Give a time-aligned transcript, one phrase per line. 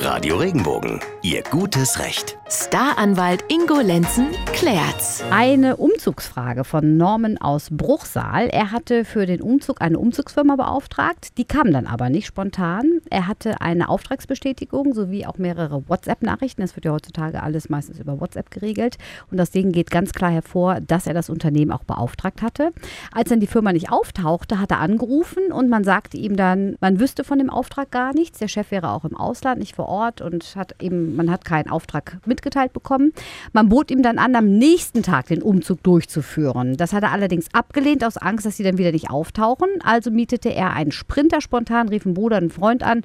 [0.00, 2.38] Radio Regenbogen, Ihr gutes Recht.
[2.48, 4.28] Staranwalt Ingo Lenzen
[4.58, 5.22] klärt's.
[5.30, 8.48] Eine Umzugsfrage von Norman aus Bruchsal.
[8.48, 11.38] Er hatte für den Umzug eine Umzugsfirma beauftragt.
[11.38, 13.00] Die kam dann aber nicht spontan.
[13.08, 16.62] Er hatte eine Auftragsbestätigung sowie auch mehrere WhatsApp-Nachrichten.
[16.62, 18.96] Das wird ja heutzutage alles meistens über WhatsApp geregelt.
[19.30, 22.72] Und aus denen geht ganz klar hervor, dass er das Unternehmen auch beauftragt hatte.
[23.12, 26.98] Als dann die Firma nicht auftauchte, hat er angerufen und man sagte ihm dann, man
[26.98, 28.40] wüsste von dem Auftrag gar nichts.
[28.40, 31.70] Der Chef wäre auch im Ausland, nicht vor Ort und hat eben, man hat keinen
[31.70, 33.12] Auftrag mitgeteilt bekommen.
[33.52, 36.76] Man bot ihm dann an, am nächsten Tag den Umzug durchzuführen.
[36.78, 39.68] Das hat er allerdings abgelehnt aus Angst, dass sie dann wieder nicht auftauchen.
[39.84, 43.02] Also mietete er einen Sprinter spontan, rief einen Bruder, einen Freund an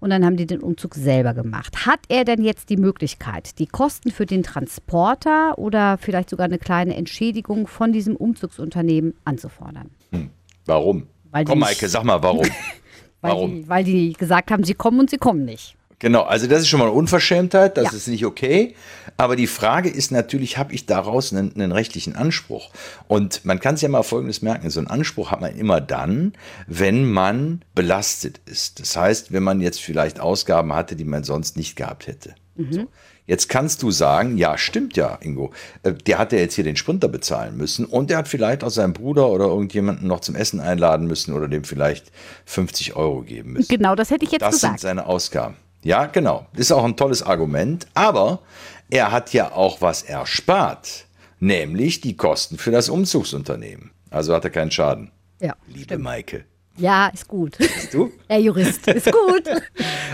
[0.00, 1.84] und dann haben die den Umzug selber gemacht.
[1.86, 6.58] Hat er denn jetzt die Möglichkeit, die Kosten für den Transporter oder vielleicht sogar eine
[6.58, 9.90] kleine Entschädigung von diesem Umzugsunternehmen anzufordern?
[10.64, 11.08] Warum?
[11.30, 12.46] Weil die Komm, Maike, sag mal, warum?
[13.22, 13.50] Weil, Warum?
[13.54, 15.74] Die, weil die gesagt haben, sie kommen und sie kommen nicht.
[15.98, 17.90] Genau, also das ist schon mal eine Unverschämtheit, das Ja.
[17.92, 18.74] ist nicht okay.
[19.16, 22.70] Aber die Frage ist natürlich, habe ich daraus einen, einen rechtlichen Anspruch?
[23.08, 26.34] Und man kann sich ja mal Folgendes merken, so einen Anspruch hat man immer dann,
[26.66, 28.78] wenn man belastet ist.
[28.80, 32.34] Das heißt, wenn man jetzt vielleicht Ausgaben hatte, die man sonst nicht gehabt hätte.
[32.70, 32.86] So.
[33.26, 35.52] Jetzt kannst du sagen, ja, stimmt ja, Ingo.
[35.82, 38.70] Äh, Der hat ja jetzt hier den Sprinter bezahlen müssen und der hat vielleicht auch
[38.70, 42.12] seinen Bruder oder irgendjemanden noch zum Essen einladen müssen oder dem vielleicht
[42.46, 43.68] 50 Euro geben müssen.
[43.68, 44.80] Genau, das hätte ich jetzt Das sind gesagt.
[44.80, 45.56] seine Ausgaben.
[45.86, 46.46] Ja, genau.
[46.56, 47.86] Ist auch ein tolles Argument.
[47.94, 48.40] Aber
[48.90, 51.06] er hat ja auch was erspart.
[51.38, 53.92] Nämlich die Kosten für das Umzugsunternehmen.
[54.10, 55.12] Also hat er keinen Schaden.
[55.40, 56.44] Ja, Liebe Maike.
[56.76, 57.56] ja, ist gut.
[57.92, 58.10] Du?
[58.28, 59.44] Herr Jurist, ist gut.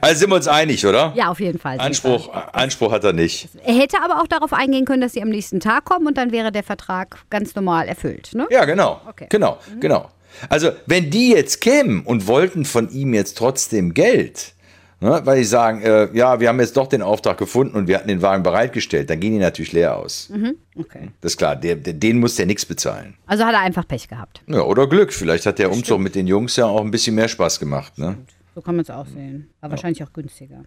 [0.00, 1.12] Also sind wir uns einig, oder?
[1.16, 1.78] Ja, auf jeden Fall.
[1.80, 3.48] Anspruch, Anspruch hat er nicht.
[3.64, 6.30] Er hätte aber auch darauf eingehen können, dass sie am nächsten Tag kommen und dann
[6.30, 8.30] wäre der Vertrag ganz normal erfüllt.
[8.34, 8.46] Ne?
[8.50, 9.00] Ja, genau.
[9.08, 9.26] Okay.
[9.30, 10.10] Genau, genau.
[10.50, 14.54] Also, wenn die jetzt kämen und wollten von ihm jetzt trotzdem Geld,
[15.00, 17.96] ne, weil die sagen, äh, ja, wir haben jetzt doch den Auftrag gefunden und wir
[17.96, 20.30] hatten den Wagen bereitgestellt, dann gehen die natürlich leer aus.
[20.76, 21.10] Okay.
[21.20, 23.14] Das ist klar, der, der, den muss der nichts bezahlen.
[23.26, 24.42] Also hat er einfach Pech gehabt.
[24.46, 25.12] Ja, oder Glück.
[25.12, 27.98] Vielleicht hat der Umzug mit den Jungs ja auch ein bisschen mehr Spaß gemacht.
[27.98, 28.16] Ne?
[28.54, 29.48] So kann man es auch sehen.
[29.60, 30.64] War wahrscheinlich auch günstiger.